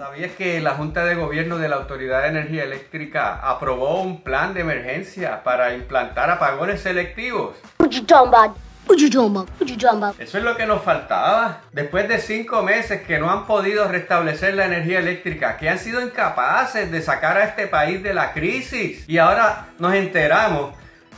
[0.00, 4.54] ¿Sabías que la Junta de Gobierno de la Autoridad de Energía Eléctrica aprobó un plan
[4.54, 7.56] de emergencia para implantar apagones selectivos?
[10.18, 11.60] Eso es lo que nos faltaba.
[11.72, 16.00] Después de cinco meses que no han podido restablecer la energía eléctrica, que han sido
[16.00, 19.06] incapaces de sacar a este país de la crisis.
[19.06, 20.70] Y ahora nos enteramos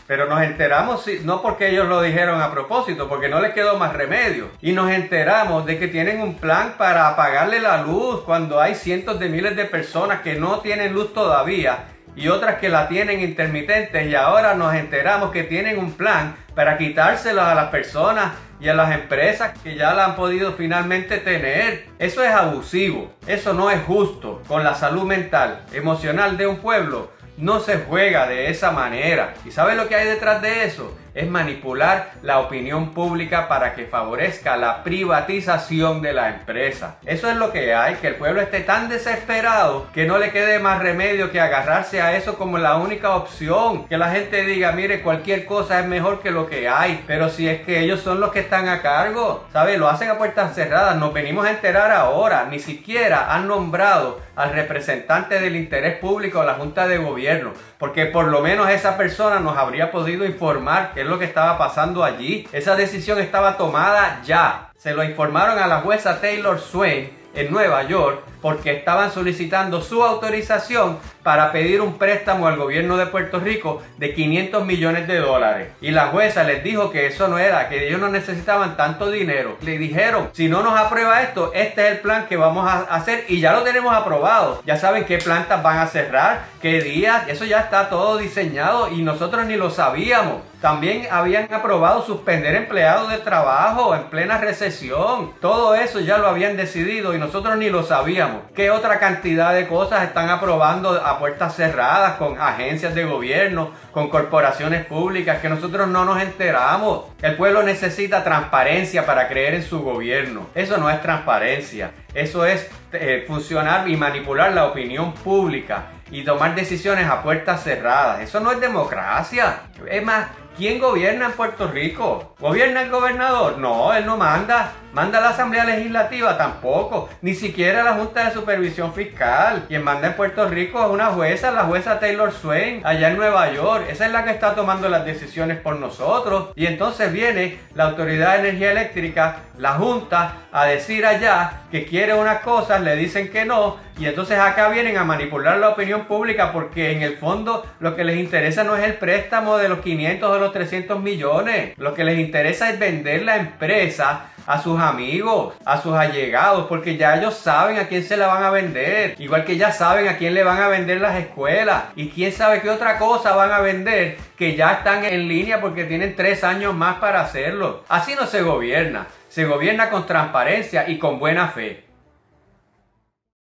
[0.07, 3.93] pero nos enteramos, no porque ellos lo dijeron a propósito, porque no les quedó más
[3.93, 4.49] remedio.
[4.61, 9.19] Y nos enteramos de que tienen un plan para apagarle la luz cuando hay cientos
[9.19, 11.85] de miles de personas que no tienen luz todavía
[12.15, 14.07] y otras que la tienen intermitentes.
[14.07, 18.75] Y ahora nos enteramos que tienen un plan para quitársela a las personas y a
[18.75, 21.87] las empresas que ya la han podido finalmente tener.
[21.99, 27.11] Eso es abusivo, eso no es justo con la salud mental, emocional de un pueblo
[27.37, 29.35] no se juega de esa manera.
[29.45, 30.97] ¿Y sabe lo que hay detrás de eso?
[31.15, 36.97] Es manipular la opinión pública para que favorezca la privatización de la empresa.
[37.05, 40.59] Eso es lo que hay, que el pueblo esté tan desesperado que no le quede
[40.59, 43.87] más remedio que agarrarse a eso como la única opción.
[43.89, 47.05] Que la gente diga, mire, cualquier cosa es mejor que lo que hay.
[47.07, 49.79] Pero si es que ellos son los que están a cargo, ¿sabe?
[49.79, 50.97] Lo hacen a puertas cerradas.
[50.97, 52.47] Nos venimos a enterar ahora.
[52.51, 57.53] Ni siquiera han nombrado al representante del interés público a la Junta de Gobierno.
[57.79, 61.59] Porque por lo menos esa persona nos habría podido informar que es lo que estaba
[61.59, 62.49] pasando allí.
[62.53, 64.71] Esa decisión estaba tomada ya.
[64.77, 70.03] Se lo informaron a la jueza Taylor Swain en Nueva York porque estaban solicitando su
[70.03, 75.69] autorización para pedir un préstamo al gobierno de Puerto Rico de 500 millones de dólares.
[75.81, 79.57] Y la jueza les dijo que eso no era, que ellos no necesitaban tanto dinero.
[79.63, 83.25] Le dijeron, si no nos aprueba esto, este es el plan que vamos a hacer
[83.29, 84.61] y ya lo tenemos aprobado.
[84.67, 89.03] Ya saben qué plantas van a cerrar, qué días, eso ya está todo diseñado y
[89.03, 90.43] nosotros ni lo sabíamos.
[90.61, 95.33] También habían aprobado suspender empleados de trabajo en plena recesión.
[95.41, 98.43] Todo eso ya lo habían decidido y nosotros ni lo sabíamos.
[98.53, 104.09] ¿Qué otra cantidad de cosas están aprobando a puertas cerradas con agencias de gobierno, con
[104.09, 107.05] corporaciones públicas que nosotros no nos enteramos?
[107.23, 110.49] El pueblo necesita transparencia para creer en su gobierno.
[110.57, 111.93] Eso no es transparencia.
[112.13, 118.21] Eso es eh, funcionar y manipular la opinión pública y tomar decisiones a puertas cerradas.
[118.21, 119.61] Eso no es democracia.
[119.89, 120.27] Es más,
[120.57, 122.35] ¿quién gobierna en Puerto Rico?
[122.39, 123.59] ¿Gobierna el gobernador?
[123.59, 124.73] No, él no manda.
[124.93, 126.37] ¿Manda la Asamblea Legislativa?
[126.37, 127.09] Tampoco.
[127.23, 129.65] Ni siquiera la Junta de Supervisión Fiscal.
[129.67, 133.51] Quien manda en Puerto Rico es una jueza, la jueza Taylor Swain, allá en Nueva
[133.53, 133.87] York.
[133.89, 136.51] Esa es la que está tomando las decisiones por nosotros.
[136.57, 142.13] Y entonces viene la Autoridad de Energía Eléctrica, la Junta, a decir allá que quiere
[142.13, 143.79] unas cosas, le dicen que no.
[143.99, 148.05] Y entonces acá vienen a manipular la opinión pública porque en el fondo lo que
[148.05, 151.77] les interesa no es el préstamo de los 500 o los 300 millones.
[151.79, 156.97] Lo que les interesa es vender la empresa a sus amigos, a sus allegados, porque
[156.97, 159.15] ya ellos saben a quién se la van a vender.
[159.19, 161.85] Igual que ya saben a quién le van a vender las escuelas.
[161.97, 165.85] Y quién sabe qué otra cosa van a vender que ya están en línea porque
[165.85, 167.85] tienen tres años más para hacerlo.
[167.89, 169.07] Así no se gobierna.
[169.29, 171.92] Se gobierna con transparencia y con buena fe.